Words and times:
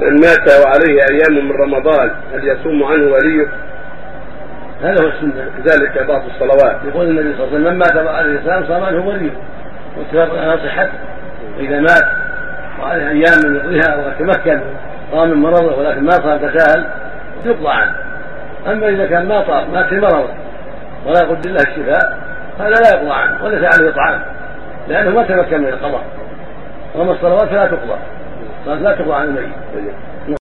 من 0.00 0.20
مات 0.20 0.64
وعليه 0.64 1.02
أيام 1.10 1.46
من 1.46 1.52
رمضان 1.52 2.10
هل 2.34 2.48
يصوم 2.48 2.84
عنه 2.84 3.12
وليه؟ 3.12 3.46
هذا 4.82 5.04
هو 5.04 5.08
السنة. 5.08 5.50
كذلك 5.64 6.06
بعض 6.08 6.22
الصلوات. 6.26 6.76
يقول 6.84 7.06
النبي 7.06 7.36
صلى 7.36 7.44
الله 7.44 7.46
عليه 7.46 7.56
وسلم 7.56 7.64
من 7.64 7.78
مات 7.78 7.96
وعليه 7.96 8.30
الاسلام 8.30 8.66
صام 8.66 8.84
عنه 8.84 9.06
وليه. 9.06 9.30
واتفاق 9.98 10.38
على 10.38 10.58
صحته 10.58 10.92
وإذا 11.58 11.80
مات 11.80 12.04
وعليه 12.80 13.08
أيام 13.08 13.38
من 13.44 13.56
يقضيها 13.56 13.96
وتمكن 13.96 14.60
صام 15.12 15.30
من 15.30 15.36
مرضه 15.36 15.78
ولكن 15.78 16.04
ما 16.04 16.10
صام 16.10 16.38
تساهل 16.38 16.84
يقضى 17.44 17.68
عنه. 17.68 17.94
أما 18.66 18.88
إذا 18.88 19.06
كان 19.06 19.28
ما 19.28 19.44
صام 19.46 19.72
مات 19.72 19.86
في 19.86 20.00
مرضه 20.00 20.30
ولا 21.06 21.20
يقدر 21.20 21.50
له 21.50 21.62
الشفاء 21.68 22.18
هذا 22.58 22.68
لا 22.68 22.90
يقضى 22.94 23.10
عنه 23.10 23.44
وليس 23.44 23.74
عليه 23.74 23.90
اطعام 23.90 24.20
لأنه 24.88 25.10
ما 25.10 25.22
تمكن 25.22 25.60
من 25.60 25.68
القضاء. 25.68 26.02
وأما 26.94 27.12
الصلوات 27.12 27.48
فلا 27.48 27.66
تقضى. 27.66 27.96
الصلاه 28.60 28.82
لا 28.82 28.94
تقضى 28.94 29.12
عن 29.14 29.28
الميت. 29.28 29.52